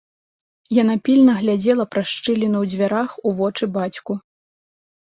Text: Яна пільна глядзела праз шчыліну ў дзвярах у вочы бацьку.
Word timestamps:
Яна 0.81 0.95
пільна 1.07 1.35
глядзела 1.41 1.87
праз 1.93 2.07
шчыліну 2.15 2.57
ў 2.65 2.75
дзвярах 2.75 3.09
у 3.29 3.39
вочы 3.41 3.65
бацьку. 3.81 4.13